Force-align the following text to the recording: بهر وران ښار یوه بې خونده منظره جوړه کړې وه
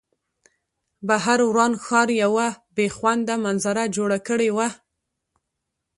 بهر 1.07 1.39
وران 1.49 1.73
ښار 1.85 2.09
یوه 2.23 2.47
بې 2.75 2.87
خونده 2.95 3.35
منظره 3.45 3.83
جوړه 3.95 4.17
کړې 4.27 4.49
وه 4.57 4.67